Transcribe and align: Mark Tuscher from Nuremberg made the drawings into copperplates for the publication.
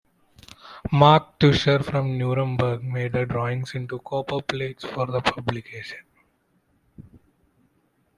Mark 0.91 1.37
Tuscher 1.37 1.83
from 1.85 2.17
Nuremberg 2.17 2.83
made 2.83 3.13
the 3.13 3.23
drawings 3.27 3.75
into 3.75 3.99
copperplates 3.99 4.81
for 4.83 5.05
the 5.05 5.21
publication. 5.21 5.99